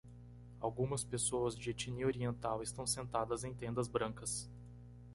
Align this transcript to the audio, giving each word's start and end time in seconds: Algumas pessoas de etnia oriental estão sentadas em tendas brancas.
Algumas 0.59 1.03
pessoas 1.03 1.55
de 1.55 1.69
etnia 1.69 2.07
oriental 2.07 2.63
estão 2.63 2.87
sentadas 2.87 3.43
em 3.43 3.53
tendas 3.53 3.87
brancas. 3.87 4.49